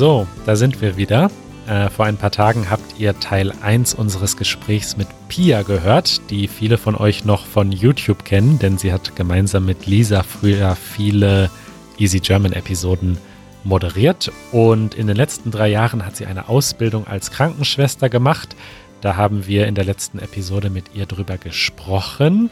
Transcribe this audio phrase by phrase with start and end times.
[0.00, 1.30] So, da sind wir wieder.
[1.66, 6.48] Äh, vor ein paar Tagen habt ihr Teil 1 unseres Gesprächs mit Pia gehört, die
[6.48, 11.50] viele von euch noch von YouTube kennen, denn sie hat gemeinsam mit Lisa früher viele
[11.98, 13.18] Easy German Episoden
[13.62, 18.56] moderiert und in den letzten drei Jahren hat sie eine Ausbildung als Krankenschwester gemacht.
[19.02, 22.48] Da haben wir in der letzten Episode mit ihr drüber gesprochen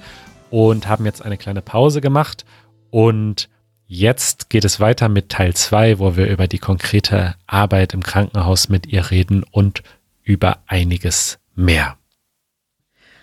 [0.51, 2.45] und haben jetzt eine kleine Pause gemacht
[2.91, 3.49] und
[3.91, 8.69] Jetzt geht es weiter mit Teil 2, wo wir über die konkrete Arbeit im Krankenhaus
[8.69, 9.83] mit ihr reden und
[10.23, 11.97] über einiges mehr.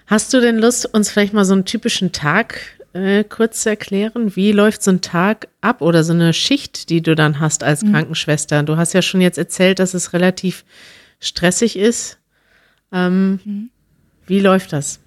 [0.07, 4.35] Hast du denn Lust, uns vielleicht mal so einen typischen Tag äh, kurz zu erklären?
[4.35, 7.83] Wie läuft so ein Tag ab oder so eine Schicht, die du dann hast als
[7.83, 7.91] mhm.
[7.91, 8.63] Krankenschwester?
[8.63, 10.66] Du hast ja schon jetzt erzählt, dass es relativ
[11.19, 12.17] stressig ist.
[12.91, 13.69] Ähm, mhm.
[14.25, 15.00] Wie läuft das?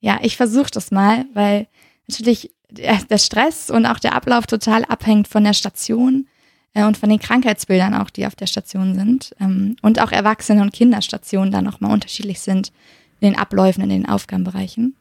[0.00, 1.68] Ja, ich versuche das mal, weil
[2.08, 6.26] natürlich der Stress und auch der Ablauf total abhängt von der Station
[6.74, 9.34] äh, und von den Krankheitsbildern auch, die auf der Station sind.
[9.40, 12.72] Ähm, und auch Erwachsene- und Kinderstationen da nochmal unterschiedlich sind
[13.20, 14.96] in den Abläufen, in den Aufgabenbereichen.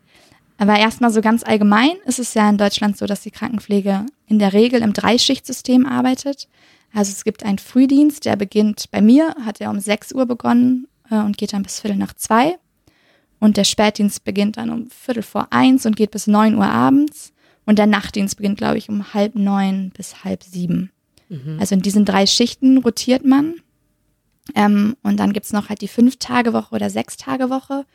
[0.58, 4.38] Aber erstmal so ganz allgemein ist es ja in Deutschland so, dass die Krankenpflege in
[4.38, 6.48] der Regel im Dreischichtsystem arbeitet.
[6.94, 10.88] Also es gibt einen Frühdienst, der beginnt bei mir, hat er um 6 Uhr begonnen
[11.10, 12.58] äh, und geht dann bis Viertel nach zwei.
[13.40, 17.34] Und der Spätdienst beginnt dann um Viertel vor eins und geht bis 9 Uhr abends.
[17.66, 20.92] Und der Nachtdienst beginnt, glaube ich, um halb neun bis halb sieben.
[21.30, 21.58] Mhm.
[21.60, 23.56] Also in diesen drei Schichten rotiert man.
[24.56, 27.86] Ähm, und dann gibt's noch halt die Fünf-Tage-Woche oder Sechs-Tage-Woche.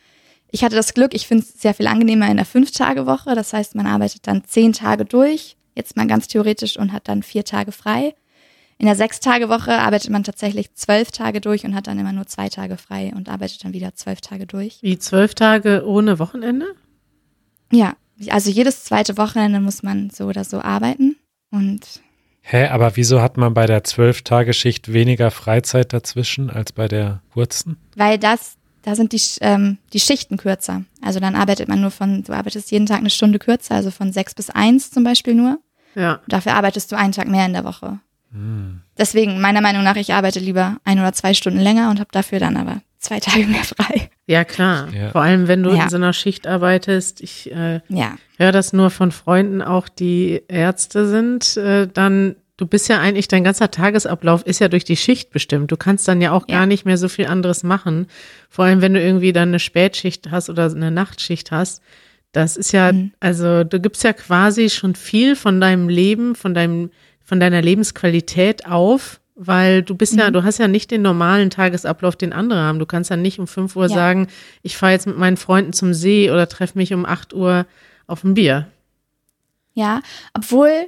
[0.50, 3.34] Ich hatte das Glück, ich finde es sehr viel angenehmer in der Fünf-Tage-Woche.
[3.34, 7.22] Das heißt, man arbeitet dann zehn Tage durch, jetzt mal ganz theoretisch, und hat dann
[7.22, 8.14] vier Tage frei.
[8.78, 12.48] In der Sechs-Tage-Woche arbeitet man tatsächlich zwölf Tage durch und hat dann immer nur zwei
[12.48, 14.78] Tage frei und arbeitet dann wieder zwölf Tage durch.
[14.82, 16.66] Wie zwölf Tage ohne Wochenende?
[17.72, 17.96] Ja,
[18.28, 21.16] also jedes zweite Wochenende muss man so oder so arbeiten
[21.50, 21.80] und
[22.48, 27.76] Hä, aber wieso hat man bei der Zwölf-Tage-Schicht weniger Freizeit dazwischen als bei der kurzen?
[27.96, 30.84] Weil das, da sind die, ähm, die Schichten kürzer.
[31.02, 34.12] Also dann arbeitet man nur von, du arbeitest jeden Tag eine Stunde kürzer, also von
[34.12, 35.58] sechs bis eins zum Beispiel nur.
[35.96, 36.20] Ja.
[36.28, 37.98] Dafür arbeitest du einen Tag mehr in der Woche.
[38.30, 38.82] Hm.
[38.96, 42.38] Deswegen, meiner Meinung nach, ich arbeite lieber ein oder zwei Stunden länger und habe dafür
[42.38, 44.08] dann aber zwei Tage mehr frei.
[44.26, 44.88] Ja, klar.
[44.92, 45.10] Ja.
[45.10, 45.84] Vor allem, wenn du ja.
[45.84, 47.20] in so einer Schicht arbeitest.
[47.20, 48.16] Ich äh, ja.
[48.38, 53.28] höre das nur von Freunden, auch die Ärzte sind, äh, dann du bist ja eigentlich,
[53.28, 55.70] dein ganzer Tagesablauf ist ja durch die Schicht bestimmt.
[55.70, 56.58] Du kannst dann ja auch ja.
[56.58, 58.06] gar nicht mehr so viel anderes machen.
[58.48, 61.82] Vor allem, wenn du irgendwie dann eine Spätschicht hast oder eine Nachtschicht hast.
[62.32, 63.12] Das ist ja, mhm.
[63.20, 66.90] also du gibst ja quasi schon viel von deinem Leben, von deinem,
[67.22, 70.32] von deiner Lebensqualität auf, weil du bist ja, mhm.
[70.32, 72.78] du hast ja nicht den normalen Tagesablauf, den andere haben.
[72.78, 73.94] Du kannst ja nicht um 5 Uhr ja.
[73.94, 74.28] sagen,
[74.62, 77.66] ich fahre jetzt mit meinen Freunden zum See oder treffe mich um 8 Uhr
[78.06, 78.66] auf ein Bier.
[79.74, 80.00] Ja,
[80.32, 80.86] obwohl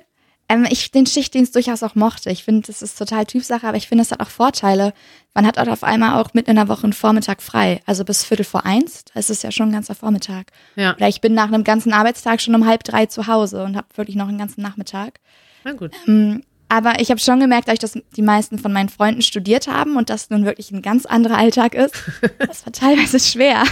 [0.48, 2.30] ähm, ich den Schichtdienst durchaus auch mochte.
[2.30, 4.94] Ich finde, das ist total Typsache, aber ich finde, es hat auch Vorteile.
[5.34, 7.82] Man hat halt auf einmal auch mitten in der Woche einen Vormittag frei.
[7.84, 10.52] Also bis Viertel vor eins, da ist es ja schon ein ganzer Vormittag.
[10.74, 10.96] Ja.
[10.96, 13.88] Oder ich bin nach einem ganzen Arbeitstag schon um halb drei zu Hause und habe
[13.94, 15.20] wirklich noch einen ganzen Nachmittag.
[15.64, 15.92] Na gut.
[16.06, 20.10] Ähm, aber ich habe schon gemerkt, dass die meisten von meinen Freunden studiert haben und
[20.10, 21.94] das nun wirklich ein ganz anderer Alltag ist,
[22.38, 23.64] das war teilweise schwer.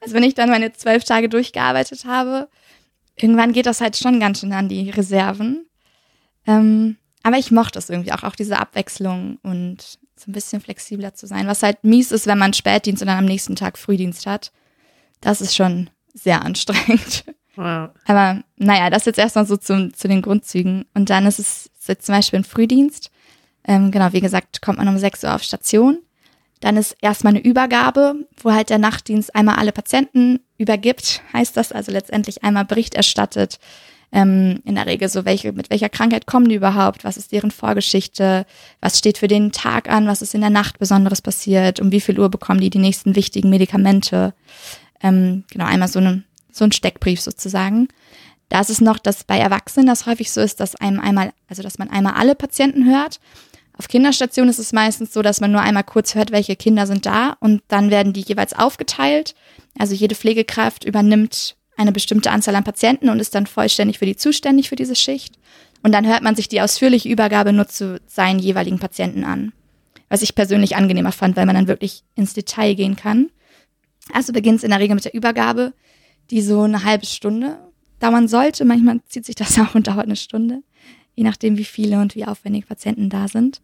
[0.00, 2.48] Also wenn ich dann meine zwölf Tage durchgearbeitet habe,
[3.16, 5.66] irgendwann geht das halt schon ganz schön an die Reserven.
[6.46, 11.14] Ähm, aber ich mochte es irgendwie auch, auch diese Abwechslung und so ein bisschen flexibler
[11.14, 11.46] zu sein.
[11.46, 14.52] Was halt mies ist, wenn man Spätdienst und dann am nächsten Tag Frühdienst hat.
[15.20, 17.24] Das ist schon sehr anstrengend.
[17.56, 17.90] Wow.
[18.06, 20.86] Aber naja, das jetzt erstmal so zum, zu den Grundzügen.
[20.94, 23.10] Und dann ist es jetzt zum Beispiel ein Frühdienst.
[23.64, 25.98] Ähm, genau, wie gesagt, kommt man um 6 Uhr auf Station.
[26.60, 31.72] Dann ist erstmal eine Übergabe, wo halt der Nachtdienst einmal alle Patienten übergibt, heißt das
[31.72, 33.58] also letztendlich einmal Bericht erstattet.
[34.12, 37.50] Ähm, in der Regel so, welche, mit welcher Krankheit kommen die überhaupt, was ist deren
[37.50, 38.46] Vorgeschichte,
[38.80, 42.00] was steht für den Tag an, was ist in der Nacht Besonderes passiert, um wie
[42.00, 44.34] viel Uhr bekommen die die nächsten wichtigen Medikamente.
[45.02, 46.22] Ähm, genau, einmal so eine
[46.52, 47.88] so ein Steckbrief sozusagen.
[48.48, 51.62] Da ist es noch, dass bei Erwachsenen das häufig so ist, dass einem einmal, also
[51.62, 53.18] dass man einmal alle Patienten hört.
[53.78, 57.06] Auf Kinderstationen ist es meistens so, dass man nur einmal kurz hört, welche Kinder sind
[57.06, 59.34] da und dann werden die jeweils aufgeteilt.
[59.78, 64.16] Also jede Pflegekraft übernimmt eine bestimmte Anzahl an Patienten und ist dann vollständig für die
[64.16, 65.38] zuständig für diese Schicht.
[65.82, 69.52] Und dann hört man sich die ausführliche Übergabe nur zu seinen jeweiligen Patienten an.
[70.10, 73.30] Was ich persönlich angenehmer fand, weil man dann wirklich ins Detail gehen kann.
[74.12, 75.72] Also beginnt es in der Regel mit der Übergabe
[76.30, 77.58] die so eine halbe Stunde
[77.98, 78.64] dauern sollte.
[78.64, 80.62] Manchmal zieht sich das auch und dauert eine Stunde,
[81.14, 83.60] je nachdem, wie viele und wie aufwendig Patienten da sind.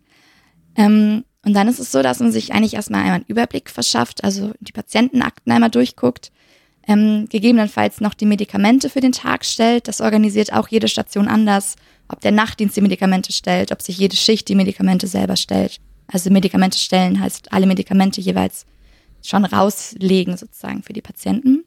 [0.77, 4.25] Ähm, und dann ist es so, dass man sich eigentlich erstmal einmal einen Überblick verschafft,
[4.25, 6.31] also die Patientenakten einmal durchguckt,
[6.87, 9.89] ähm, gegebenenfalls noch die Medikamente für den Tag stellt.
[9.89, 11.77] Das organisiert auch jede Station anders,
[12.09, 15.81] ob der Nachtdienst die Medikamente stellt, ob sich jede Schicht die Medikamente selber stellt.
[16.07, 18.65] Also Medikamente stellen heißt alle Medikamente jeweils
[19.23, 21.65] schon rauslegen sozusagen für die Patienten.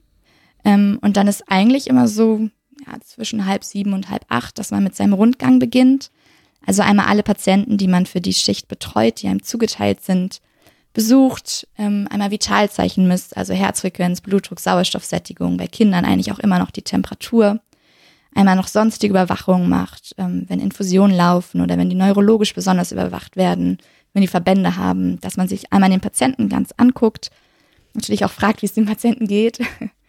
[0.63, 2.50] Ähm, und dann ist eigentlich immer so
[2.86, 6.12] ja, zwischen halb sieben und halb acht, dass man mit seinem Rundgang beginnt.
[6.66, 10.42] Also einmal alle Patienten, die man für die Schicht betreut, die einem zugeteilt sind,
[10.94, 16.72] besucht, ähm, einmal Vitalzeichen misst, also Herzfrequenz, Blutdruck, Sauerstoffsättigung, bei Kindern eigentlich auch immer noch
[16.72, 17.62] die Temperatur,
[18.36, 23.36] einmal noch sonstige Überwachungen macht, ähm, wenn Infusionen laufen oder wenn die neurologisch besonders überwacht
[23.36, 23.78] werden,
[24.13, 27.31] wenn die Verbände haben, dass man sich einmal den Patienten ganz anguckt,
[27.94, 29.60] natürlich auch fragt, wie es dem Patienten geht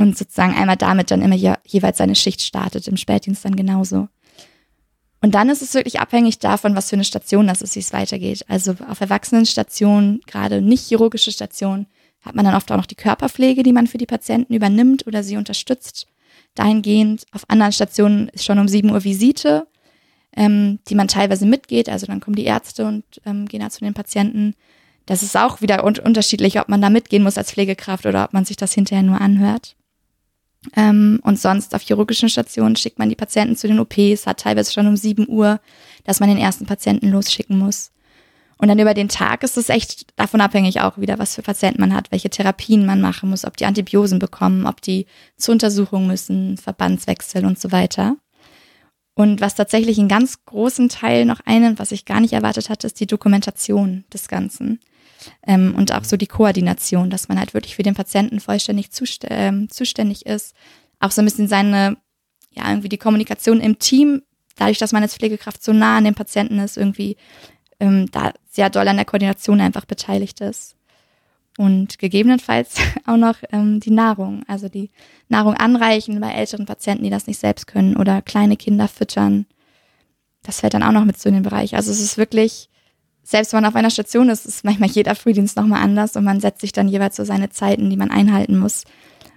[0.00, 4.08] und sozusagen einmal damit dann immer je, jeweils seine Schicht startet, im Spätdienst dann genauso.
[5.20, 7.92] Und dann ist es wirklich abhängig davon, was für eine Station das ist, wie es
[7.92, 8.46] weitergeht.
[8.48, 11.86] Also auf Erwachsenenstationen, gerade nicht chirurgische Stationen,
[12.22, 15.22] hat man dann oft auch noch die Körperpflege, die man für die Patienten übernimmt oder
[15.22, 16.06] sie unterstützt.
[16.54, 19.66] Dahingehend, auf anderen Stationen ist schon um 7 Uhr Visite,
[20.34, 21.90] ähm, die man teilweise mitgeht.
[21.90, 24.54] Also dann kommen die Ärzte und ähm, gehen da zu den Patienten.
[25.04, 28.32] Das ist auch wieder un unterschiedlich, ob man da mitgehen muss als Pflegekraft oder ob
[28.32, 29.76] man sich das hinterher nur anhört.
[30.76, 34.72] Ähm, und sonst auf chirurgischen Stationen schickt man die Patienten zu den OPs, hat teilweise
[34.72, 35.60] schon um 7 Uhr,
[36.04, 37.92] dass man den ersten Patienten losschicken muss.
[38.58, 41.80] Und dann über den Tag ist es echt davon abhängig auch wieder, was für Patienten
[41.80, 45.06] man hat, welche Therapien man machen muss, ob die Antibiosen bekommen, ob die
[45.38, 48.16] zur Untersuchung müssen, Verbandswechsel und so weiter.
[49.14, 52.86] Und was tatsächlich einen ganz großen Teil noch einnimmt, was ich gar nicht erwartet hatte,
[52.86, 54.80] ist die Dokumentation des Ganzen.
[55.46, 59.24] Ähm, und auch so die Koordination, dass man halt wirklich für den Patienten vollständig zust
[59.24, 60.54] äh, zuständig ist.
[60.98, 61.96] Auch so ein bisschen seine,
[62.50, 64.22] ja, irgendwie die Kommunikation im Team,
[64.56, 67.16] dadurch, dass man als Pflegekraft so nah an dem Patienten ist, irgendwie
[67.80, 70.76] ähm, da sehr doll an der Koordination einfach beteiligt ist.
[71.58, 72.76] Und gegebenenfalls
[73.06, 74.90] auch noch ähm, die Nahrung, also die
[75.28, 79.46] Nahrung anreichen bei älteren Patienten, die das nicht selbst können oder kleine Kinder füttern.
[80.42, 81.74] Das fällt dann auch noch mit so in den Bereich.
[81.74, 82.69] Also es ist wirklich,
[83.22, 86.40] selbst wenn man auf einer Station ist, ist manchmal jeder Frühdienst nochmal anders und man
[86.40, 88.84] setzt sich dann jeweils so seine Zeiten, die man einhalten muss.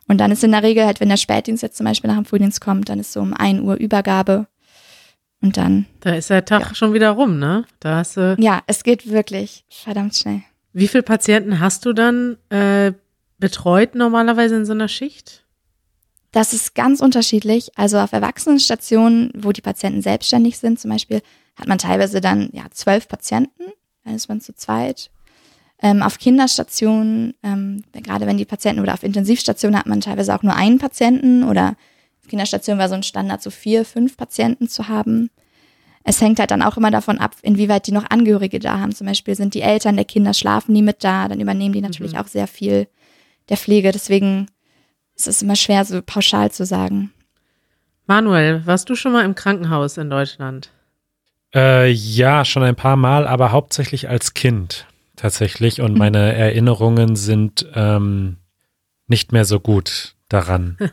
[0.08, 2.26] Und dann ist in der Regel halt, wenn der Spätdienst jetzt zum Beispiel nach dem
[2.26, 4.48] Frühdienst kommt, dann ist so um ein Uhr Übergabe
[5.42, 5.86] und dann.
[6.00, 6.76] Da ist der Tag ja.
[6.76, 7.66] schon wieder rum, ne?
[7.80, 8.36] Da hast du.
[8.40, 10.42] Ja, es geht wirklich verdammt schnell.
[10.72, 12.94] Wie viele Patienten hast du dann äh,
[13.38, 15.43] betreut normalerweise in so einer Schicht?
[16.34, 17.72] Das ist ganz unterschiedlich.
[17.78, 21.22] Also auf Erwachsenenstationen, wo die Patienten selbstständig sind, zum Beispiel,
[21.56, 23.72] hat man teilweise dann ja zwölf Patienten,
[24.04, 25.12] dann ist man zu zweit.
[25.80, 30.42] Ähm, auf Kinderstationen, ähm, gerade wenn die Patienten oder auf Intensivstationen hat man teilweise auch
[30.42, 31.76] nur einen Patienten oder
[32.28, 35.30] Kinderstation war so ein Standard, so vier, fünf Patienten zu haben.
[36.04, 38.96] Es hängt halt dann auch immer davon ab, inwieweit die noch Angehörige da haben.
[38.96, 42.14] Zum Beispiel sind die Eltern der Kinder schlafen die mit da, dann übernehmen die natürlich
[42.14, 42.20] mhm.
[42.20, 42.88] auch sehr viel
[43.50, 43.92] der Pflege.
[43.92, 44.48] Deswegen
[45.16, 47.12] ist es immer schwer, so pauschal zu sagen.
[48.06, 50.72] Manuel, warst du schon mal im Krankenhaus in Deutschland?
[51.54, 55.82] Äh, ja, schon ein paar Mal, aber hauptsächlich als Kind tatsächlich.
[55.82, 58.38] Und meine Erinnerungen sind ähm,
[59.08, 60.78] nicht mehr so gut daran.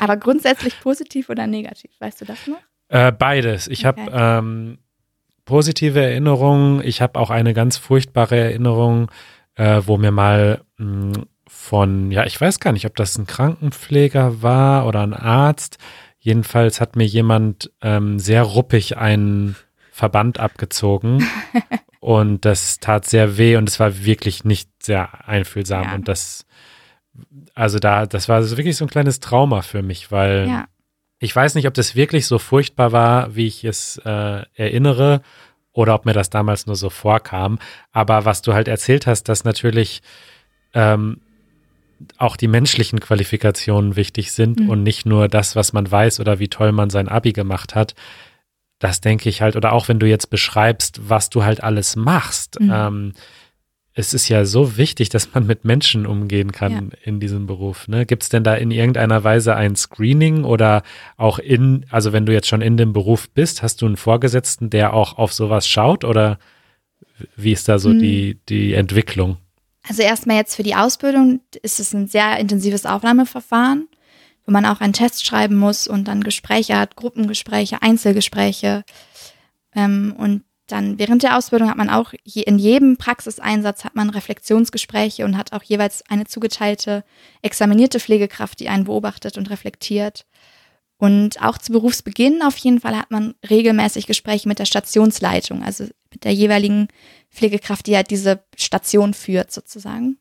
[0.00, 2.60] Aber grundsätzlich positiv oder negativ, weißt du das noch?
[2.88, 3.66] Äh, beides.
[3.66, 4.06] Ich okay.
[4.06, 4.78] habe ähm,
[5.44, 6.80] positive Erinnerungen.
[6.84, 9.10] Ich habe auch eine ganz furchtbare Erinnerung,
[9.56, 13.26] äh, wo mir mal mh, hm, von, ja, ich weiß gar nicht, ob das ein
[13.26, 15.78] Krankenpfleger war oder ein Arzt.
[16.18, 19.56] Jedenfalls hat mir jemand ähm, sehr ruppig einen
[19.90, 21.26] Verband abgezogen
[22.00, 25.94] und das tat sehr weh und es war wirklich nicht sehr einfühlsam ja.
[25.94, 26.46] und das
[27.54, 30.64] also da, das war wirklich so ein kleines Trauma für mich, weil ja.
[31.18, 35.20] ich weiß nicht, ob das wirklich so furchtbar war, wie ich es äh, erinnere,
[35.72, 37.58] oder ob mir das damals nur so vorkam.
[37.92, 40.02] Aber was du halt erzählt hast, dass natürlich
[40.74, 41.20] ähm,
[42.18, 44.70] auch die menschlichen Qualifikationen wichtig sind mhm.
[44.70, 47.94] und nicht nur das, was man weiß oder wie toll man sein Abi gemacht hat.
[48.78, 52.60] Das denke ich halt, oder auch wenn du jetzt beschreibst, was du halt alles machst.
[52.60, 52.72] Mhm.
[52.72, 53.12] Ähm,
[53.94, 56.98] es ist ja so wichtig, dass man mit Menschen umgehen kann ja.
[57.04, 57.88] in diesem Beruf.
[57.88, 58.06] Ne?
[58.06, 60.82] Gibt es denn da in irgendeiner Weise ein Screening oder
[61.16, 64.70] auch in, also wenn du jetzt schon in dem Beruf bist, hast du einen Vorgesetzten,
[64.70, 66.38] der auch auf sowas schaut oder
[67.36, 67.98] wie ist da so mhm.
[67.98, 69.36] die, die Entwicklung?
[69.86, 73.88] Also erstmal jetzt für die Ausbildung ist es ein sehr intensives Aufnahmeverfahren,
[74.46, 78.84] wo man auch einen Test schreiben muss und dann Gespräche hat, Gruppengespräche, Einzelgespräche.
[79.74, 84.10] Ähm, und dann während der Ausbildung hat man auch je, in jedem Praxiseinsatz hat man
[84.10, 87.04] Reflexionsgespräche und hat auch jeweils eine zugeteilte
[87.42, 90.24] examinierte Pflegekraft, die einen beobachtet und reflektiert.
[90.96, 95.84] Und auch zu Berufsbeginn auf jeden Fall hat man regelmäßig Gespräche mit der Stationsleitung, also
[96.12, 96.86] mit der jeweiligen
[97.32, 100.18] Pflegekraft, die halt diese Station führt sozusagen.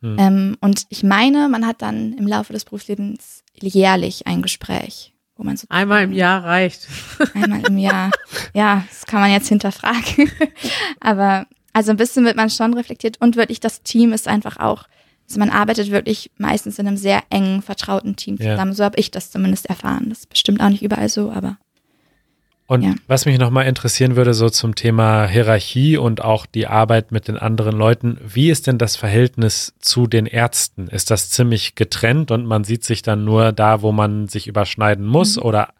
[0.00, 0.16] Mhm.
[0.18, 5.44] Ähm, und ich meine, man hat dann im Laufe des Berufslebens jährlich ein Gespräch, wo
[5.44, 5.66] man so.
[5.68, 6.88] Einmal im Jahr reicht.
[7.34, 8.10] Einmal im Jahr.
[8.54, 10.30] Ja, das kann man jetzt hinterfragen.
[11.00, 14.84] Aber also ein bisschen wird man schon reflektiert und wirklich das Team ist einfach auch,
[15.28, 18.70] also man arbeitet wirklich meistens in einem sehr engen, vertrauten Team zusammen.
[18.70, 18.74] Ja.
[18.74, 20.08] So habe ich das zumindest erfahren.
[20.08, 21.58] Das ist bestimmt auch nicht überall so, aber
[22.68, 22.94] und ja.
[23.06, 27.38] was mich nochmal interessieren würde, so zum Thema Hierarchie und auch die Arbeit mit den
[27.38, 30.86] anderen Leuten, wie ist denn das Verhältnis zu den Ärzten?
[30.86, 35.06] Ist das ziemlich getrennt und man sieht sich dann nur da, wo man sich überschneiden
[35.06, 35.44] muss mhm.
[35.44, 35.72] oder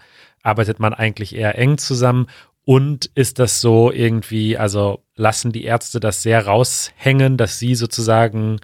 [0.43, 2.27] arbeitet man eigentlich eher eng zusammen?
[2.65, 8.61] Und ist das so irgendwie, also lassen die Ärzte das sehr raushängen, dass sie sozusagen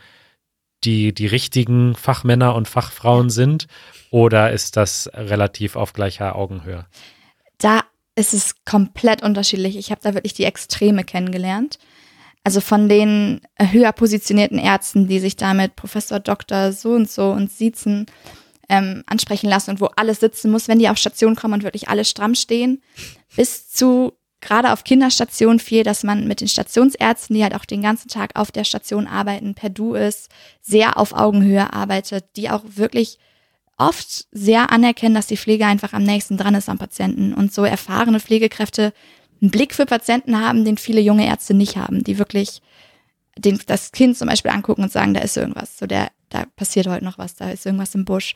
[0.83, 3.66] die, die richtigen Fachmänner und Fachfrauen sind?
[4.11, 6.87] Oder ist das relativ auf gleicher Augenhöhe?
[7.59, 7.83] Da
[8.14, 9.76] es ist komplett unterschiedlich.
[9.76, 11.78] Ich habe da wirklich die Extreme kennengelernt.
[12.44, 17.50] Also von den höher positionierten Ärzten, die sich damit Professor Doktor so und so und
[17.50, 18.06] Siezen
[18.68, 21.88] ähm, ansprechen lassen und wo alles sitzen muss, wenn die auf Station kommen und wirklich
[21.88, 22.83] alle stramm stehen,
[23.35, 27.80] bis zu gerade auf Kinderstationen viel, dass man mit den Stationsärzten, die halt auch den
[27.83, 30.28] ganzen Tag auf der Station arbeiten, per Du ist,
[30.61, 33.18] sehr auf Augenhöhe arbeitet, die auch wirklich
[33.76, 37.64] oft sehr anerkennen, dass die Pflege einfach am nächsten dran ist am Patienten und so
[37.64, 38.93] erfahrene Pflegekräfte
[39.40, 42.62] einen Blick für Patienten haben, den viele junge Ärzte nicht haben, die wirklich
[43.37, 46.87] den, das Kind zum Beispiel angucken und sagen, da ist irgendwas, so der, da passiert
[46.87, 48.35] heute noch was, da ist irgendwas im Busch.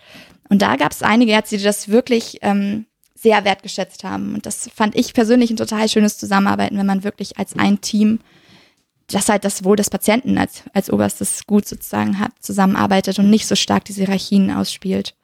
[0.49, 4.35] Und da gab es einige Ärzte, die das wirklich ähm, sehr wertgeschätzt haben.
[4.35, 8.21] Und das fand ich persönlich ein total schönes Zusammenarbeiten, wenn man wirklich als ein Team
[9.11, 13.47] das halt das Wohl des Patienten als, als oberstes Gut sozusagen hat, zusammenarbeitet und nicht
[13.47, 15.15] so stark diese Hierarchien ausspielt.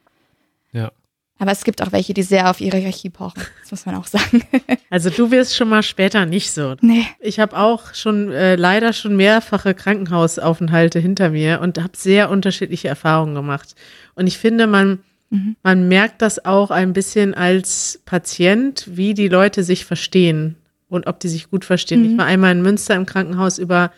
[1.44, 3.42] Aber es gibt auch welche, die sehr auf ihre Hierarchie pochen.
[3.60, 4.42] Das muss man auch sagen.
[4.88, 6.74] Also du wirst schon mal später nicht so.
[6.80, 7.04] Nee.
[7.20, 12.88] Ich habe auch schon äh, leider schon mehrfache Krankenhausaufenthalte hinter mir und habe sehr unterschiedliche
[12.88, 13.74] Erfahrungen gemacht.
[14.14, 15.56] Und ich finde, man, mhm.
[15.62, 20.56] man merkt das auch ein bisschen als Patient, wie die Leute sich verstehen
[20.88, 22.04] und ob die sich gut verstehen.
[22.04, 22.10] Mhm.
[22.12, 23.92] Ich war einmal in Münster im Krankenhaus über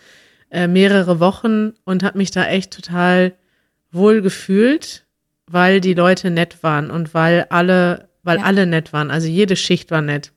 [0.50, 3.35] äh, mehrere Wochen und habe mich da echt total
[3.93, 5.06] wohl gefühlt
[5.50, 8.45] weil die Leute nett waren und weil alle, weil ja.
[8.45, 9.11] alle nett waren.
[9.11, 10.33] Also jede Schicht war nett.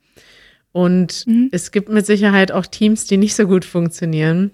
[0.72, 1.48] Und mhm.
[1.52, 4.52] es gibt mit Sicherheit auch Teams, die nicht so gut funktionieren.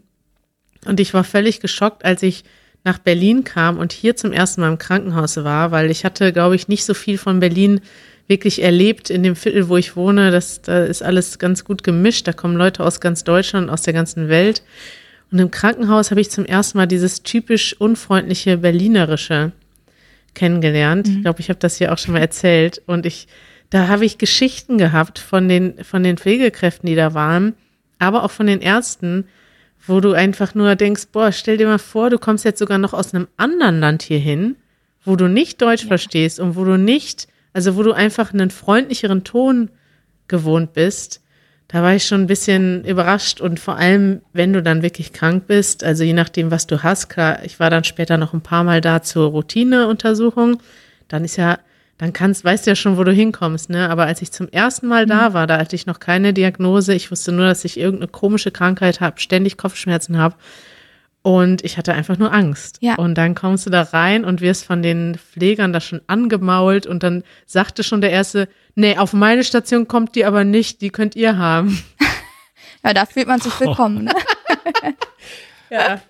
[0.86, 2.44] Und ich war völlig geschockt, als ich
[2.84, 6.54] nach Berlin kam und hier zum ersten Mal im Krankenhaus war, weil ich hatte, glaube
[6.54, 7.80] ich, nicht so viel von Berlin
[8.28, 10.30] wirklich erlebt in dem Viertel, wo ich wohne.
[10.30, 12.26] Das, da ist alles ganz gut gemischt.
[12.26, 14.62] Da kommen Leute aus ganz Deutschland, aus der ganzen Welt.
[15.30, 19.52] Und im Krankenhaus habe ich zum ersten Mal dieses typisch unfreundliche Berlinerische
[20.36, 21.08] kennengelernt.
[21.08, 21.16] Mhm.
[21.16, 22.80] Ich glaube, ich habe das hier auch schon mal erzählt.
[22.86, 23.26] Und ich,
[23.70, 27.54] da habe ich Geschichten gehabt von den, von den Pflegekräften, die da waren,
[27.98, 29.24] aber auch von den Ärzten,
[29.86, 32.92] wo du einfach nur denkst, boah, stell dir mal vor, du kommst jetzt sogar noch
[32.92, 34.56] aus einem anderen Land hierhin,
[35.04, 35.88] wo du nicht Deutsch ja.
[35.88, 39.70] verstehst und wo du nicht, also wo du einfach einen freundlicheren Ton
[40.28, 41.22] gewohnt bist
[41.68, 45.46] da war ich schon ein bisschen überrascht und vor allem, wenn du dann wirklich krank
[45.46, 48.62] bist, also je nachdem, was du hast, klar, ich war dann später noch ein paar
[48.62, 50.62] Mal da zur Routineuntersuchung,
[51.08, 51.58] dann ist ja,
[51.98, 53.88] dann kannst, weißt du ja schon, wo du hinkommst, ne?
[53.90, 55.34] Aber als ich zum ersten Mal da mhm.
[55.34, 59.00] war, da hatte ich noch keine Diagnose, ich wusste nur, dass ich irgendeine komische Krankheit
[59.00, 60.36] habe, ständig Kopfschmerzen habe
[61.26, 62.78] und ich hatte einfach nur Angst.
[62.82, 62.94] Ja.
[62.94, 67.02] Und dann kommst du da rein und wirst von den Pflegern da schon angemault und
[67.02, 71.16] dann sagte schon der erste, nee, auf meine Station kommt die aber nicht, die könnt
[71.16, 71.82] ihr haben.
[72.84, 74.12] ja, da fühlt man sich willkommen, ne?
[75.70, 76.00] ja.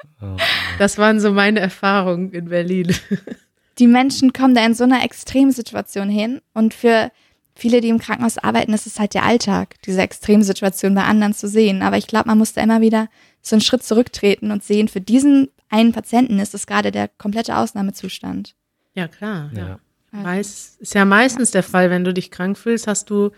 [0.79, 2.95] Das waren so meine Erfahrungen in Berlin.
[3.79, 7.11] Die Menschen kommen da in so einer Extremsituation hin und für
[7.55, 11.49] viele, die im Krankenhaus arbeiten, ist es halt der Alltag, diese Extremsituation bei anderen zu
[11.49, 11.83] sehen.
[11.83, 13.09] Aber ich glaube, man muss da immer wieder
[13.47, 17.57] so einen Schritt zurücktreten und sehen, für diesen einen Patienten ist es gerade der komplette
[17.57, 18.55] Ausnahmezustand.
[18.95, 19.51] Ja, klar.
[19.55, 19.69] Ja.
[19.69, 19.79] ja.
[20.11, 23.31] Meist, ist ja meistens der Fall, wenn du dich krank fühlst, hast du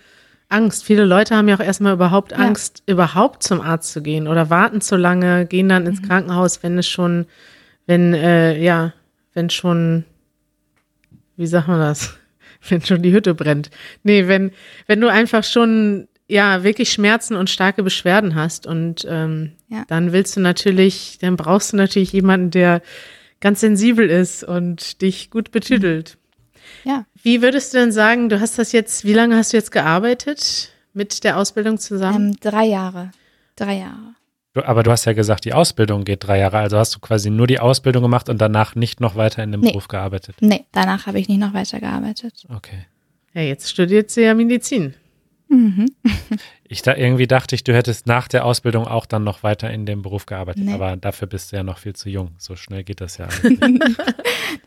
[0.48, 0.84] Angst.
[0.84, 2.94] Viele Leute haben ja auch erstmal überhaupt Angst, ja.
[2.94, 6.06] überhaupt zum Arzt zu gehen oder warten zu lange, gehen dann ins mhm.
[6.06, 7.26] Krankenhaus, wenn es schon,
[7.86, 8.94] wenn, äh, ja,
[9.34, 10.04] wenn schon,
[11.36, 12.16] wie sagt man das?
[12.68, 13.70] Wenn schon die Hütte brennt.
[14.02, 14.50] Nee, wenn,
[14.88, 19.84] wenn du einfach schon ja wirklich Schmerzen und starke Beschwerden hast und ähm, ja.
[19.88, 22.82] dann willst du natürlich, dann brauchst du natürlich jemanden, der
[23.40, 26.18] ganz sensibel ist und dich gut betüdelt.
[26.84, 27.06] Ja.
[27.22, 30.72] Wie würdest du denn sagen, du hast das jetzt, wie lange hast du jetzt gearbeitet
[30.92, 32.32] mit der Ausbildung zusammen?
[32.32, 33.10] Ähm, drei Jahre.
[33.56, 34.14] Drei Jahre.
[34.54, 36.58] Aber du hast ja gesagt, die Ausbildung geht drei Jahre.
[36.58, 39.60] Also hast du quasi nur die Ausbildung gemacht und danach nicht noch weiter in dem
[39.60, 39.68] nee.
[39.68, 40.36] Beruf gearbeitet?
[40.40, 42.44] Nee, danach habe ich nicht noch weiter gearbeitet.
[42.48, 42.86] Okay.
[43.34, 44.94] Ja, jetzt studiert sie ja Medizin.
[45.48, 45.86] Mhm.
[46.68, 49.86] ich da irgendwie dachte ich, du hättest nach der Ausbildung auch dann noch weiter in
[49.86, 50.72] dem Beruf gearbeitet, nee.
[50.72, 52.32] aber dafür bist du ja noch viel zu jung.
[52.38, 53.26] So schnell geht das ja.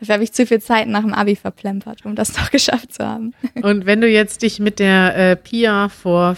[0.00, 3.06] dafür habe ich zu viel Zeit nach dem Abi verplempert, um das noch geschafft zu
[3.06, 3.32] haben.
[3.62, 6.36] Und wenn du jetzt dich mit der äh, Pia vor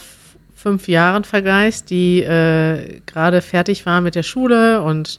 [0.54, 5.18] fünf Jahren vergleichst, die äh, gerade fertig war mit der Schule und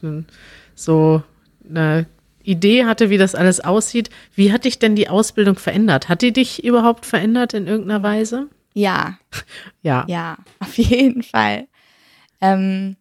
[0.74, 1.22] so
[1.68, 2.06] eine
[2.42, 4.10] Idee hatte, wie das alles aussieht.
[4.34, 6.08] Wie hat dich denn die Ausbildung verändert?
[6.08, 8.48] Hat die dich überhaupt verändert in irgendeiner Weise?
[8.76, 9.18] Ja.
[9.80, 10.04] Ja.
[10.06, 11.66] Ja, auf jeden Fall.
[12.42, 12.96] Ähm,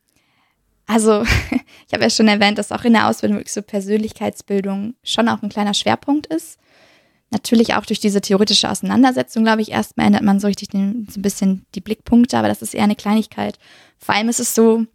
[0.87, 1.23] also,
[1.87, 5.43] ich habe ja schon erwähnt, dass auch in der Ausbildung wirklich so Persönlichkeitsbildung schon auch
[5.43, 6.57] ein kleiner Schwerpunkt ist.
[7.29, 11.19] Natürlich auch durch diese theoretische Auseinandersetzung, glaube ich, erstmal ändert man so richtig den, so
[11.19, 13.59] ein bisschen die Blickpunkte, aber das ist eher eine Kleinigkeit.
[13.99, 14.85] Vor allem ist es so,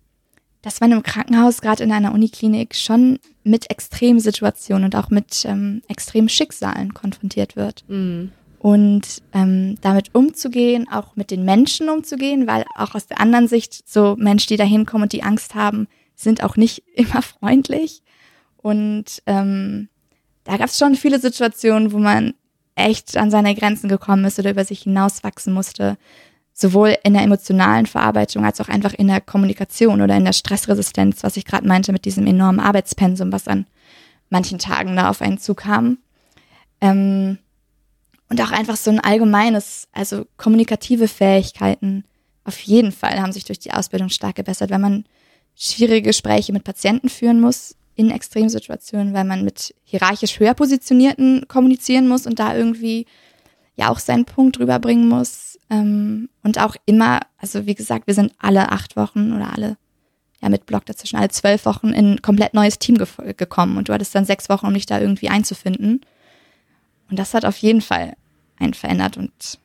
[0.63, 5.83] dass man im Krankenhaus, gerade in einer Uniklinik, schon mit Extremsituationen und auch mit ähm,
[5.89, 7.85] extremen Schicksalen konfrontiert wird.
[7.89, 8.33] Mhm.
[8.61, 13.89] Und ähm, damit umzugehen, auch mit den Menschen umzugehen, weil auch aus der anderen Sicht
[13.89, 18.03] so Menschen, die da hinkommen und die Angst haben, sind auch nicht immer freundlich.
[18.59, 19.89] Und ähm,
[20.45, 22.35] da gab es schon viele Situationen, wo man
[22.75, 25.97] echt an seine Grenzen gekommen ist oder über sich hinauswachsen musste
[26.61, 31.23] sowohl in der emotionalen Verarbeitung als auch einfach in der Kommunikation oder in der Stressresistenz,
[31.23, 33.67] was ich gerade meinte mit diesem enormen Arbeitspensum, was an
[34.29, 35.99] manchen Tagen da auf einen zukam.
[36.81, 37.39] Ähm,
[38.31, 42.05] und auch einfach so ein allgemeines, also kommunikative Fähigkeiten
[42.45, 45.05] auf jeden Fall haben sich durch die Ausbildung stark gebessert, wenn man
[45.55, 52.09] schwierige Gespräche mit Patienten führen muss in Extremsituationen, weil man mit hierarchisch höher positionierten kommunizieren
[52.09, 53.07] muss und da irgendwie
[53.77, 58.33] ja auch seinen Punkt rüberbringen muss ähm, und auch immer, also wie gesagt, wir sind
[58.39, 59.77] alle acht Wochen oder alle,
[60.41, 63.07] ja mit Block dazwischen, alle zwölf Wochen in ein komplett neues Team ge
[63.37, 66.01] gekommen und du hattest dann sechs Wochen, um dich da irgendwie einzufinden.
[67.11, 68.15] Und das hat auf jeden Fall
[68.61, 69.59] einen verändert und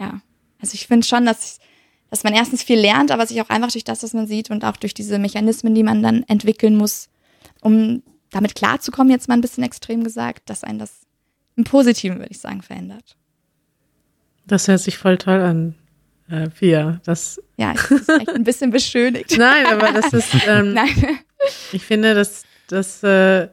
[0.00, 0.20] ja,
[0.60, 1.58] also ich finde schon, dass,
[2.10, 4.64] dass man erstens viel lernt, aber sich auch einfach durch das, was man sieht und
[4.64, 7.08] auch durch diese Mechanismen, die man dann entwickeln muss,
[7.60, 11.06] um damit klarzukommen, jetzt mal ein bisschen extrem gesagt, dass einen das
[11.56, 13.16] im Positiven, würde ich sagen, verändert.
[14.46, 15.74] Das hört sich voll toll an,
[16.30, 17.00] äh, Pia.
[17.04, 19.36] Das ja, ich echt ein bisschen beschönigt.
[19.38, 21.18] Nein, aber das ist, ähm, Nein.
[21.72, 23.48] ich finde, dass das, äh,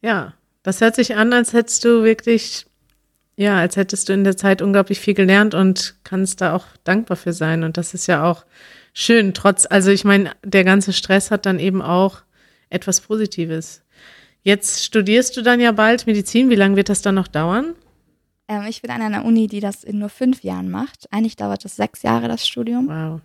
[0.00, 2.66] ja, das hört sich an, als hättest du wirklich,
[3.36, 7.16] ja, als hättest du in der Zeit unglaublich viel gelernt und kannst da auch dankbar
[7.16, 7.64] für sein.
[7.64, 8.44] Und das ist ja auch
[8.92, 12.22] schön, trotz, also ich meine, der ganze Stress hat dann eben auch
[12.70, 13.82] etwas Positives.
[14.42, 16.50] Jetzt studierst du dann ja bald Medizin.
[16.50, 17.74] Wie lange wird das dann noch dauern?
[18.46, 21.10] Ähm, ich bin an einer Uni, die das in nur fünf Jahren macht.
[21.10, 22.88] Eigentlich dauert das sechs Jahre, das Studium.
[22.88, 23.20] Wow.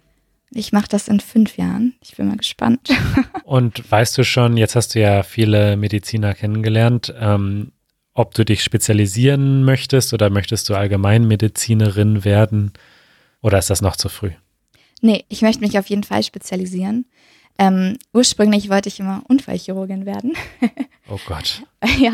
[0.52, 1.94] Ich mache das in fünf Jahren.
[2.02, 2.90] Ich bin mal gespannt.
[3.44, 7.72] Und weißt du schon, jetzt hast du ja viele Mediziner kennengelernt, ähm,
[8.14, 12.74] ob du dich spezialisieren möchtest oder möchtest du Allgemeinmedizinerin werden
[13.42, 14.32] oder ist das noch zu früh?
[15.02, 17.06] Nee, ich möchte mich auf jeden Fall spezialisieren.
[17.60, 20.34] Ähm, ursprünglich wollte ich immer Unfallchirurgin werden.
[21.10, 21.64] Oh Gott.
[22.00, 22.14] ja.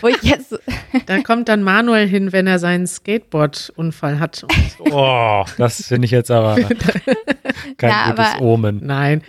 [0.00, 0.54] Wo ich jetzt.
[1.06, 4.46] da kommt dann Manuel hin, wenn er seinen Skateboard-Unfall hat.
[4.78, 6.54] Oh, das finde ich jetzt aber
[7.78, 8.80] kein ja, gutes aber, Omen.
[8.84, 9.22] Nein.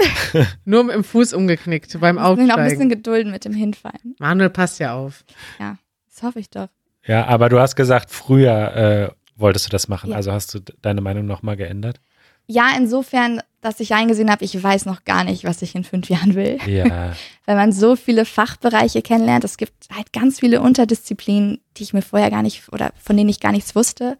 [0.65, 2.47] Nur mit dem Fuß umgeknickt beim Aufsteigen.
[2.47, 4.15] noch ein bisschen gedulden mit dem Hinfallen.
[4.19, 5.23] Manuel passt ja auf.
[5.59, 6.67] Ja, das hoffe ich doch.
[7.07, 10.11] Ja, aber du hast gesagt, früher äh, wolltest du das machen.
[10.11, 10.17] Ja.
[10.17, 11.99] Also hast du deine Meinung nochmal geändert?
[12.47, 16.07] Ja, insofern, dass ich eingesehen habe, ich weiß noch gar nicht, was ich in fünf
[16.09, 16.59] Jahren will.
[16.67, 17.13] Ja.
[17.45, 19.43] Weil man so viele Fachbereiche kennenlernt.
[19.43, 23.29] Es gibt halt ganz viele Unterdisziplinen, die ich mir vorher gar nicht oder von denen
[23.29, 24.17] ich gar nichts wusste.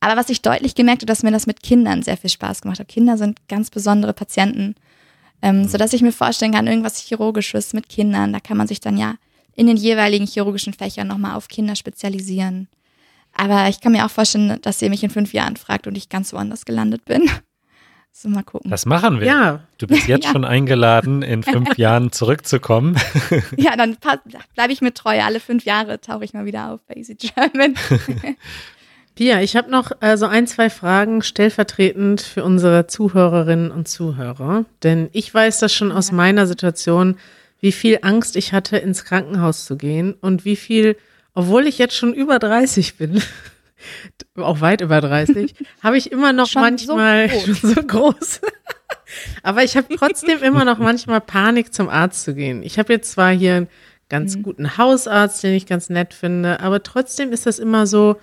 [0.00, 2.78] Aber was ich deutlich gemerkt habe, dass mir das mit Kindern sehr viel Spaß gemacht
[2.78, 2.88] hat.
[2.88, 4.74] Kinder sind ganz besondere Patienten,
[5.40, 5.68] ähm, mhm.
[5.68, 9.14] sodass ich mir vorstellen kann, irgendwas Chirurgisches mit Kindern, da kann man sich dann ja
[9.54, 12.68] in den jeweiligen chirurgischen Fächern nochmal auf Kinder spezialisieren.
[13.32, 16.10] Aber ich kann mir auch vorstellen, dass ihr mich in fünf Jahren fragt und ich
[16.10, 17.30] ganz woanders gelandet bin.
[18.16, 18.70] So, mal gucken.
[18.70, 19.26] Das machen wir.
[19.26, 19.60] Ja.
[19.78, 20.30] Du bist jetzt ja.
[20.30, 22.96] schon eingeladen, in fünf Jahren zurückzukommen.
[23.56, 23.96] ja, dann
[24.54, 25.20] bleibe ich mir treu.
[25.20, 27.74] Alle fünf Jahre tauche ich mal wieder auf bei Easy German.
[29.16, 34.64] Pia, ich habe noch äh, so ein, zwei Fragen stellvertretend für unsere Zuhörerinnen und Zuhörer.
[34.84, 37.16] Denn ich weiß das schon aus meiner Situation,
[37.60, 40.96] wie viel Angst ich hatte, ins Krankenhaus zu gehen und wie viel,
[41.34, 43.20] obwohl ich jetzt schon über 30 bin,
[44.36, 47.60] auch weit über 30, habe ich immer noch schon manchmal so groß.
[47.74, 48.40] so groß.
[49.42, 52.62] Aber ich habe trotzdem immer noch manchmal Panik, zum Arzt zu gehen.
[52.62, 53.68] Ich habe jetzt zwar hier einen
[54.08, 54.42] ganz mhm.
[54.42, 58.16] guten Hausarzt, den ich ganz nett finde, aber trotzdem ist das immer so,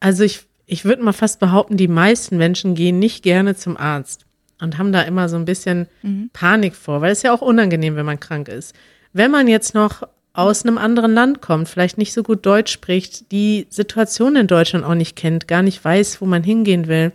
[0.00, 4.26] also ich, ich würde mal fast behaupten, die meisten Menschen gehen nicht gerne zum Arzt
[4.60, 6.30] und haben da immer so ein bisschen mhm.
[6.32, 8.74] Panik vor, weil es ja auch unangenehm, wenn man krank ist.
[9.12, 10.02] Wenn man jetzt noch
[10.36, 14.84] aus einem anderen Land kommt, vielleicht nicht so gut Deutsch spricht, die Situation in Deutschland
[14.84, 17.12] auch nicht kennt, gar nicht weiß, wo man hingehen will.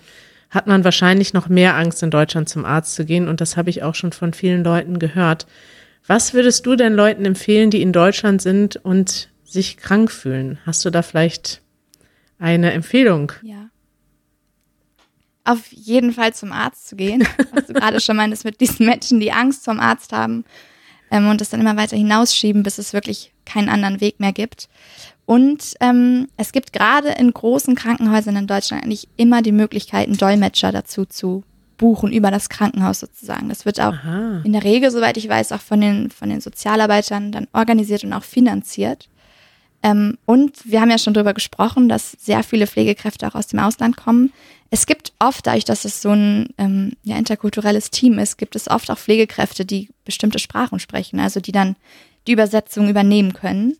[0.49, 3.29] hat man wahrscheinlich noch mehr Angst, in Deutschland zum Arzt zu gehen.
[3.29, 5.47] Und das habe ich auch schon von vielen Leuten gehört.
[6.07, 10.59] Was würdest du denn Leuten empfehlen, die in Deutschland sind und sich krank fühlen?
[10.65, 11.61] Hast du da vielleicht
[12.37, 13.31] eine Empfehlung?
[13.43, 13.69] Ja.
[15.45, 19.21] Auf jeden Fall zum Arzt zu gehen, was du gerade schon meintest, mit diesen Menschen,
[19.21, 20.43] die Angst zum Arzt haben
[21.11, 24.69] ähm, und das dann immer weiter hinausschieben, bis es wirklich keinen anderen Weg mehr gibt.
[25.25, 30.17] Und ähm, es gibt gerade in großen Krankenhäusern in Deutschland eigentlich immer die Möglichkeit, einen
[30.17, 31.43] Dolmetscher dazu zu
[31.77, 33.49] buchen über das Krankenhaus sozusagen.
[33.49, 34.41] Das wird auch Aha.
[34.43, 38.13] in der Regel, soweit ich weiß, auch von den, von den Sozialarbeitern dann organisiert und
[38.13, 39.09] auch finanziert.
[39.83, 43.59] Ähm, und wir haben ja schon darüber gesprochen, dass sehr viele Pflegekräfte auch aus dem
[43.59, 44.31] Ausland kommen.
[44.69, 48.69] Es gibt oft, dadurch, dass es so ein ähm, ja, interkulturelles Team ist, gibt es
[48.69, 51.75] oft auch Pflegekräfte, die bestimmte Sprachen sprechen, also die dann
[52.27, 53.77] die Übersetzung übernehmen können.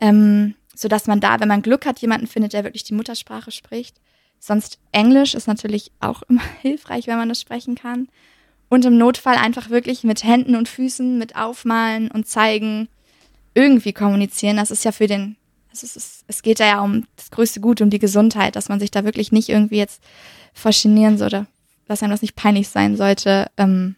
[0.00, 3.96] Ähm, sodass man da, wenn man Glück hat, jemanden findet, der wirklich die Muttersprache spricht.
[4.40, 8.08] Sonst Englisch ist natürlich auch immer hilfreich, wenn man das sprechen kann.
[8.68, 12.88] Und im Notfall einfach wirklich mit Händen und Füßen, mit Aufmalen und Zeigen
[13.54, 14.56] irgendwie kommunizieren.
[14.56, 15.36] Das ist ja für den,
[15.72, 18.90] es, ist, es geht ja um das größte Gut, um die Gesundheit, dass man sich
[18.90, 20.02] da wirklich nicht irgendwie jetzt
[20.52, 21.46] faszinieren sollte,
[21.86, 23.96] dass einem das nicht peinlich sein sollte, ähm,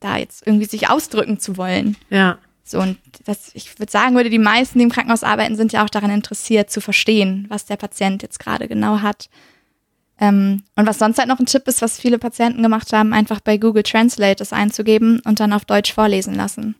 [0.00, 1.96] da jetzt irgendwie sich ausdrücken zu wollen.
[2.10, 2.38] Ja.
[2.62, 5.84] So, und das, ich würde sagen, würde die meisten, die im Krankenhaus arbeiten, sind ja
[5.84, 9.28] auch daran interessiert, zu verstehen, was der Patient jetzt gerade genau hat
[10.20, 13.40] ähm, und was sonst halt noch ein Tipp ist, was viele Patienten gemacht haben, einfach
[13.40, 16.76] bei Google Translate das einzugeben und dann auf Deutsch vorlesen lassen.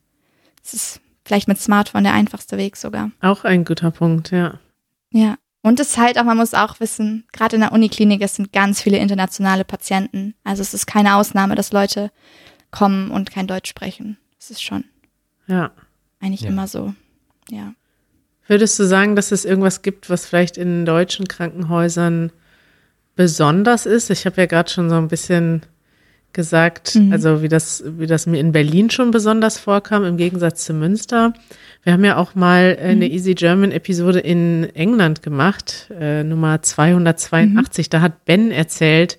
[0.62, 3.10] Das ist vielleicht mit Smartphone der einfachste Weg sogar.
[3.20, 4.58] Auch ein guter Punkt, ja.
[5.10, 5.36] Ja.
[5.62, 8.52] Und es ist halt auch, man muss auch wissen, gerade in der Uniklinik, es sind
[8.52, 10.34] ganz viele internationale Patienten.
[10.44, 12.10] Also es ist keine Ausnahme, dass Leute
[12.70, 14.18] kommen und kein Deutsch sprechen.
[14.38, 14.84] Das ist schon.
[15.46, 15.70] Ja.
[16.20, 16.50] Eigentlich ja.
[16.50, 16.92] immer so.
[17.50, 17.72] Ja.
[18.46, 22.30] Würdest du sagen, dass es irgendwas gibt, was vielleicht in deutschen Krankenhäusern
[23.16, 24.10] besonders ist.
[24.10, 25.62] Ich habe ja gerade schon so ein bisschen
[26.34, 27.12] gesagt, mhm.
[27.12, 31.32] also wie das, wie das mir in Berlin schon besonders vorkam, im Gegensatz zu Münster.
[31.82, 33.12] Wir haben ja auch mal eine mhm.
[33.12, 37.86] Easy German Episode in England gemacht, äh, Nummer 282.
[37.86, 37.90] Mhm.
[37.90, 39.18] Da hat Ben erzählt,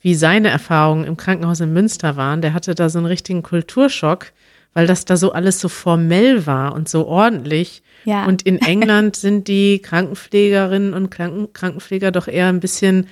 [0.00, 2.42] wie seine Erfahrungen im Krankenhaus in Münster waren.
[2.42, 4.32] Der hatte da so einen richtigen Kulturschock,
[4.74, 7.82] weil das da so alles so formell war und so ordentlich.
[8.04, 8.26] Ja.
[8.26, 13.06] Und in England sind die Krankenpflegerinnen und Kranken Krankenpfleger doch eher ein bisschen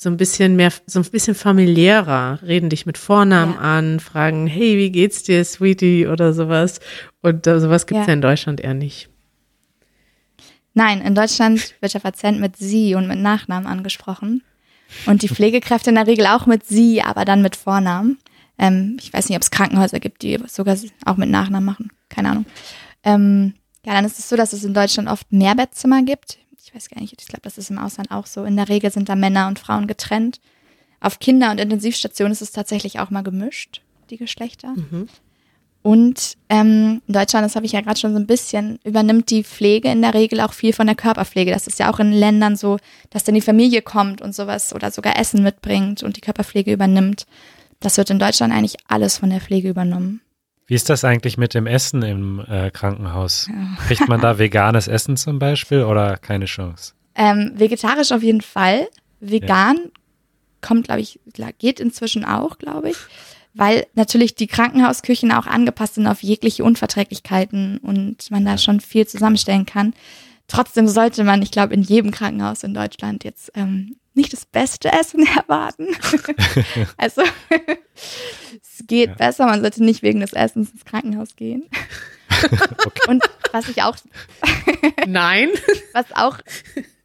[0.00, 3.60] so ein bisschen mehr, so ein bisschen familiärer, reden dich mit Vornamen ja.
[3.60, 6.80] an, fragen, hey, wie geht's dir, Sweetie, oder sowas.
[7.20, 8.06] Und uh, sowas gibt's ja.
[8.06, 9.10] ja in Deutschland eher nicht.
[10.72, 14.42] Nein, in Deutschland wird der Patient mit Sie und mit Nachnamen angesprochen.
[15.04, 18.16] Und die Pflegekräfte in der Regel auch mit Sie, aber dann mit Vornamen.
[18.56, 21.92] Ähm, ich weiß nicht, ob es Krankenhäuser gibt, die sogar auch mit Nachnamen machen.
[22.08, 22.46] Keine Ahnung.
[23.04, 23.52] Ähm,
[23.84, 26.90] ja, dann ist es so, dass es in Deutschland oft mehr Bettzimmer gibt ich weiß
[26.90, 28.44] gar nicht, ich glaube, das ist im Ausland auch so.
[28.44, 30.40] In der Regel sind da Männer und Frauen getrennt.
[31.00, 34.74] Auf Kinder- und Intensivstationen ist es tatsächlich auch mal gemischt, die Geschlechter.
[34.74, 35.08] Mhm.
[35.82, 39.44] Und ähm, in Deutschland, das habe ich ja gerade schon so ein bisschen, übernimmt die
[39.44, 41.52] Pflege in der Regel auch viel von der Körperpflege.
[41.52, 42.76] Das ist ja auch in Ländern so,
[43.08, 47.26] dass dann die Familie kommt und sowas oder sogar Essen mitbringt und die Körperpflege übernimmt.
[47.80, 50.20] Das wird in Deutschland eigentlich alles von der Pflege übernommen.
[50.70, 53.48] Wie ist das eigentlich mit dem Essen im äh, Krankenhaus?
[53.48, 53.76] Ja.
[53.88, 56.92] Kriegt man da veganes Essen zum Beispiel oder keine Chance?
[57.16, 58.86] Ähm, vegetarisch auf jeden Fall.
[59.18, 59.90] Vegan ja.
[60.60, 61.18] kommt, glaube ich,
[61.58, 62.96] geht inzwischen auch, glaube ich.
[63.52, 69.08] Weil natürlich die Krankenhausküchen auch angepasst sind auf jegliche Unverträglichkeiten und man da schon viel
[69.08, 69.92] zusammenstellen kann.
[70.50, 74.92] Trotzdem sollte man, ich glaube, in jedem Krankenhaus in Deutschland jetzt ähm, nicht das beste
[74.92, 75.86] Essen erwarten.
[76.96, 77.22] also
[78.60, 79.14] es geht ja.
[79.14, 81.68] besser, man sollte nicht wegen des Essens ins Krankenhaus gehen.
[82.42, 83.00] okay.
[83.06, 83.96] Und was ich auch
[85.06, 85.50] Nein.
[85.92, 86.38] was auch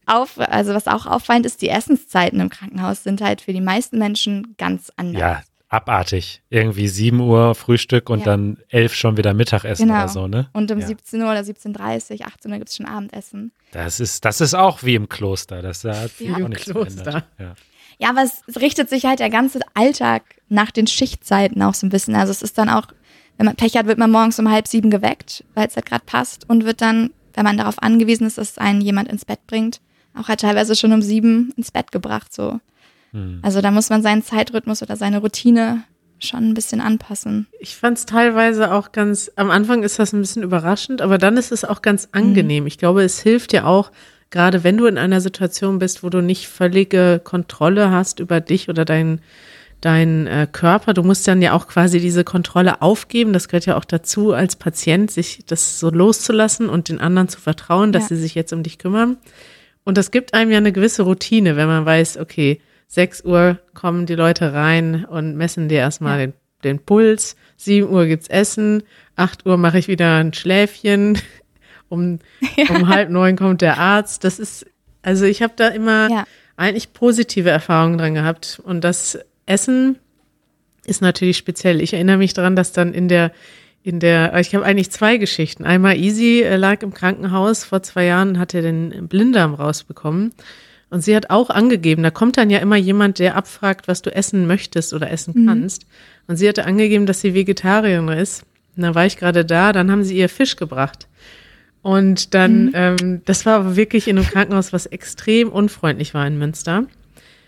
[0.07, 3.99] auf, also was auch auffallend ist, die Essenszeiten im Krankenhaus sind halt für die meisten
[3.99, 5.21] Menschen ganz anders.
[5.21, 5.41] Ja,
[5.75, 6.41] abartig.
[6.49, 8.25] Irgendwie 7 Uhr Frühstück und ja.
[8.25, 9.99] dann 11 schon wieder Mittagessen genau.
[9.99, 10.49] oder so, ne?
[10.53, 10.87] Und um ja.
[10.87, 13.51] 17 Uhr oder 17.30 Uhr, 18 Uhr gibt es schon Abendessen.
[13.71, 15.61] Das ist, das ist auch wie im Kloster.
[15.61, 16.35] Das hat sich ja.
[16.35, 17.23] auch nichts Kloster.
[17.39, 17.55] Ja.
[17.99, 21.89] ja, aber es richtet sich halt der ganze Alltag nach den Schichtzeiten auch so ein
[21.89, 22.15] bisschen.
[22.15, 22.87] Also es ist dann auch,
[23.37, 26.05] wenn man Pech hat, wird man morgens um halb sieben geweckt, weil es halt gerade
[26.05, 29.81] passt und wird dann, wenn man darauf angewiesen ist, dass einen jemand ins Bett bringt,
[30.17, 32.59] auch halt teilweise schon um sieben ins Bett gebracht, so.
[33.15, 33.39] Hm.
[33.41, 35.83] Also da muss man seinen Zeitrhythmus oder seine Routine
[36.19, 37.47] schon ein bisschen anpassen.
[37.59, 41.37] Ich fand es teilweise auch ganz, am Anfang ist das ein bisschen überraschend, aber dann
[41.37, 42.63] ist es auch ganz angenehm.
[42.63, 42.67] Mhm.
[42.67, 43.91] Ich glaube, es hilft ja auch,
[44.29, 48.69] gerade wenn du in einer Situation bist, wo du nicht völlige Kontrolle hast über dich
[48.69, 49.21] oder deinen
[49.81, 53.33] dein, äh, Körper, du musst dann ja auch quasi diese Kontrolle aufgeben.
[53.33, 57.39] Das gehört ja auch dazu, als Patient sich das so loszulassen und den anderen zu
[57.39, 58.15] vertrauen, dass ja.
[58.15, 59.17] sie sich jetzt um dich kümmern.
[59.83, 64.05] Und das gibt einem ja eine gewisse Routine, wenn man weiß, okay, 6 Uhr kommen
[64.05, 66.25] die Leute rein und messen dir erstmal ja.
[66.27, 67.35] den, den Puls.
[67.57, 68.83] 7 Uhr gibt's Essen.
[69.15, 71.17] 8 Uhr mache ich wieder ein Schläfchen.
[71.87, 72.17] Um,
[72.57, 72.65] ja.
[72.75, 74.23] um halb neun kommt der Arzt.
[74.23, 74.65] Das ist,
[75.03, 76.23] also ich habe da immer ja.
[76.57, 78.59] eigentlich positive Erfahrungen dran gehabt.
[78.65, 79.99] Und das Essen
[80.83, 81.81] ist natürlich speziell.
[81.81, 83.31] Ich erinnere mich daran, dass dann in der
[83.85, 85.63] in der, ich habe eigentlich zwei Geschichten.
[85.63, 90.33] Einmal Easy äh, lag im Krankenhaus vor zwei Jahren, hatte den Blinddarm rausbekommen.
[90.89, 94.13] Und sie hat auch angegeben, da kommt dann ja immer jemand, der abfragt, was du
[94.13, 95.47] essen möchtest oder essen mhm.
[95.47, 95.85] kannst.
[96.27, 98.43] Und sie hatte angegeben, dass sie Vegetarierin ist.
[98.75, 101.07] Und da war ich gerade da, dann haben sie ihr Fisch gebracht.
[101.81, 102.71] Und dann, mhm.
[102.73, 106.85] ähm, das war aber wirklich in einem Krankenhaus, was extrem unfreundlich war in Münster.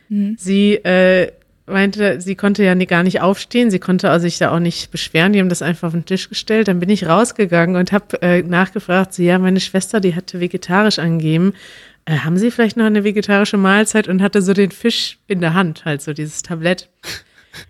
[0.09, 0.35] Mhm.
[0.37, 1.31] Sie äh,
[1.65, 5.39] meinte, sie konnte ja gar nicht aufstehen, sie konnte sich da auch nicht beschweren, die
[5.39, 6.67] haben das einfach auf den Tisch gestellt.
[6.67, 10.99] Dann bin ich rausgegangen und habe äh, nachgefragt, so, ja, meine Schwester, die hatte vegetarisch
[10.99, 11.53] angegeben,
[12.07, 15.53] äh, haben Sie vielleicht noch eine vegetarische Mahlzeit und hatte so den Fisch in der
[15.53, 16.89] Hand, halt so dieses Tablett.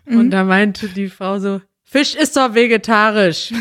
[0.06, 0.20] Mhm.
[0.20, 3.52] Und da meinte die Frau so, Fisch ist doch vegetarisch.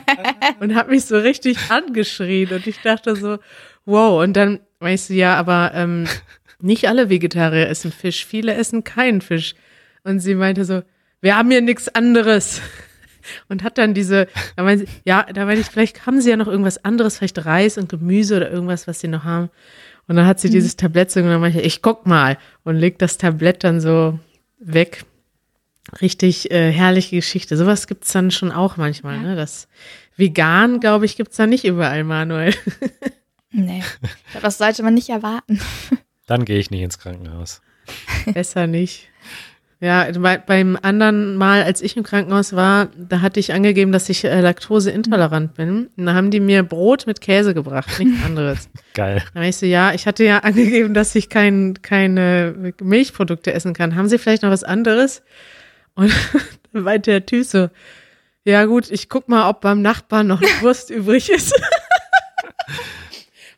[0.60, 3.38] und hat mich so richtig angeschrien und ich dachte so,
[3.84, 4.20] wow.
[4.22, 6.08] Und dann weißt du, ja, aber ähm,
[6.60, 9.54] nicht alle Vegetarier essen Fisch, viele essen keinen Fisch.
[10.02, 10.82] Und sie meinte so,
[11.20, 12.60] wir haben hier nichts anderes.
[13.48, 16.36] Und hat dann diese, da meinte sie, ja, da meinte ich, vielleicht haben sie ja
[16.36, 19.50] noch irgendwas anderes, vielleicht Reis und Gemüse oder irgendwas, was sie noch haben.
[20.08, 20.52] Und dann hat sie mhm.
[20.52, 24.18] dieses Tablett so genommen, meinte, ich guck mal und legt das Tablett dann so
[24.58, 25.04] weg.
[26.00, 27.56] Richtig äh, herrliche Geschichte.
[27.56, 29.22] Sowas gibt's dann schon auch manchmal, ja.
[29.22, 29.36] ne?
[29.36, 29.68] Das
[30.16, 32.54] vegan, glaube ich, gibt's da nicht überall, Manuel.
[33.52, 33.82] nee,
[34.42, 35.60] das sollte man nicht erwarten.
[36.26, 37.60] Dann gehe ich nicht ins Krankenhaus.
[38.32, 39.08] Besser nicht.
[39.78, 44.08] Ja, bei, beim anderen Mal, als ich im Krankenhaus war, da hatte ich angegeben, dass
[44.08, 45.90] ich äh, laktoseintolerant bin.
[45.96, 48.70] Und da haben die mir Brot mit Käse gebracht, nichts anderes.
[48.94, 49.22] Geil.
[49.34, 53.74] Da habe ich so, ja, ich hatte ja angegeben, dass ich kein, keine Milchprodukte essen
[53.74, 53.96] kann.
[53.96, 55.22] Haben Sie vielleicht noch was anderes?
[55.94, 56.10] Und
[56.72, 57.68] dann meinte der Typ so,
[58.44, 61.52] ja gut, ich guck mal, ob beim Nachbarn noch eine Wurst übrig ist.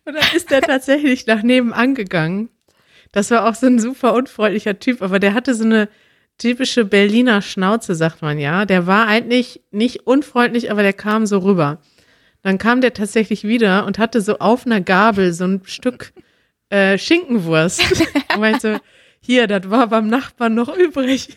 [0.04, 2.48] Und dann ist der tatsächlich nach nebenan gegangen.
[3.12, 5.88] Das war auch so ein super unfreundlicher Typ, aber der hatte so eine
[6.38, 8.64] typische Berliner Schnauze, sagt man ja.
[8.64, 11.79] Der war eigentlich nicht unfreundlich, aber der kam so rüber.
[12.42, 16.12] Dann kam der tatsächlich wieder und hatte so auf einer Gabel so ein Stück
[16.70, 17.83] äh, Schinkenwurst.
[18.35, 18.81] und meinte,
[19.20, 21.37] hier, das war beim Nachbarn noch übrig.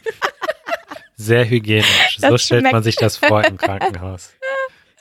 [1.15, 2.17] Sehr hygienisch.
[2.19, 2.73] Das so stellt schmeckt.
[2.73, 4.31] man sich das vor im Krankenhaus.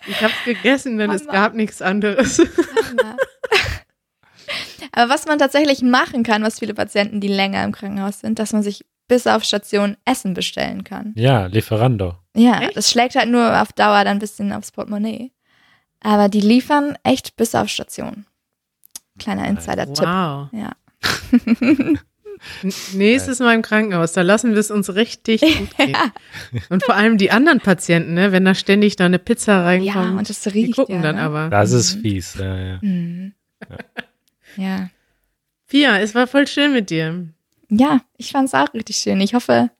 [0.06, 1.20] Ich habe gegessen, denn Mama.
[1.20, 2.40] es gab nichts anderes.
[4.92, 8.52] Aber was man tatsächlich machen kann, was viele Patienten, die länger im Krankenhaus sind, dass
[8.52, 11.12] man sich bis auf Station Essen bestellen kann.
[11.16, 12.14] Ja, Lieferando.
[12.36, 12.76] Ja, echt?
[12.76, 15.32] das schlägt halt nur auf Dauer dann ein bisschen aufs Portemonnaie.
[16.00, 18.24] Aber die liefern echt bis auf Station.
[19.18, 20.06] Kleiner Insider-Tipp.
[20.06, 20.48] Wow.
[20.52, 20.70] Ja.
[22.94, 25.90] Nächstes Mal im Krankenhaus, da lassen wir es uns richtig gut gehen.
[25.90, 26.12] ja.
[26.68, 30.18] Und vor allem die anderen Patienten, ne, wenn da ständig da eine Pizza reinkommt, ja,
[30.18, 31.22] und das riecht, die gucken ja, dann ne?
[31.22, 31.50] aber.
[31.50, 32.00] Das ist mhm.
[32.00, 32.78] fies, ja, ja.
[32.80, 33.32] Mhm.
[34.56, 34.88] ja.
[35.68, 37.26] Pia, es war voll schön mit dir.
[37.70, 39.20] Ja, ich fand es auch richtig schön.
[39.20, 39.70] Ich hoffe,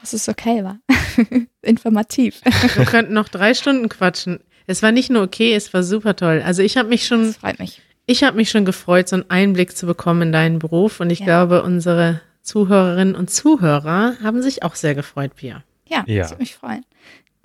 [0.00, 0.78] dass es okay war.
[1.62, 2.40] Informativ.
[2.74, 4.40] Wir könnten noch drei Stunden quatschen.
[4.66, 6.42] Es war nicht nur okay, es war super toll.
[6.44, 7.26] Also ich habe mich schon.
[7.26, 7.80] Das freut mich.
[8.06, 11.00] Ich habe mich schon gefreut, so einen Einblick zu bekommen in deinen Beruf.
[11.00, 11.26] Und ich ja.
[11.26, 15.62] glaube, unsere Zuhörerinnen und Zuhörer haben sich auch sehr gefreut, Pia.
[15.88, 16.24] Ja, ja.
[16.24, 16.84] ich würde mich freuen.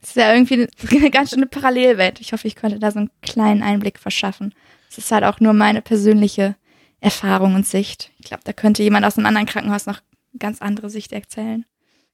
[0.01, 2.21] Es ist ja irgendwie eine ganz schöne Parallelwelt.
[2.21, 4.53] Ich hoffe, ich konnte da so einen kleinen Einblick verschaffen.
[4.89, 6.55] Es ist halt auch nur meine persönliche
[7.01, 8.11] Erfahrung und Sicht.
[8.19, 9.97] Ich glaube, da könnte jemand aus einem anderen Krankenhaus noch
[10.31, 11.65] eine ganz andere Sicht erzählen.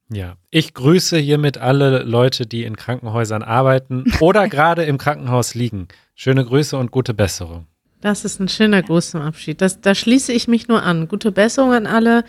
[0.09, 5.89] Ja, ich grüße hiermit alle Leute, die in Krankenhäusern arbeiten oder gerade im Krankenhaus liegen.
[6.15, 7.67] Schöne Grüße und gute Besserung.
[7.99, 9.59] Das ist ein schöner Gruß zum Abschied.
[9.59, 11.07] Das, da schließe ich mich nur an.
[11.07, 12.23] Gute Besserung an alle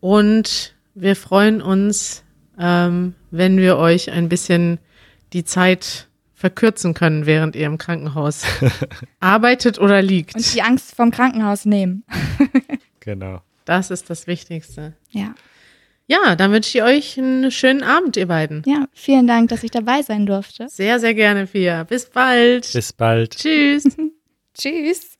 [0.00, 2.22] und wir freuen uns,
[2.58, 4.78] ähm, wenn wir euch ein bisschen
[5.32, 6.05] die Zeit
[6.36, 8.44] verkürzen können, während ihr im Krankenhaus
[9.20, 10.36] arbeitet oder liegt.
[10.36, 12.04] Und die Angst vom Krankenhaus nehmen.
[13.00, 13.40] genau.
[13.64, 14.94] Das ist das Wichtigste.
[15.10, 15.34] Ja.
[16.08, 18.62] Ja, dann wünsche ich euch einen schönen Abend, ihr beiden.
[18.64, 20.68] Ja, vielen Dank, dass ich dabei sein durfte.
[20.68, 21.82] Sehr, sehr gerne, Pia.
[21.82, 22.70] Bis bald.
[22.72, 23.36] Bis bald.
[23.36, 23.84] Tschüss.
[24.54, 25.15] Tschüss.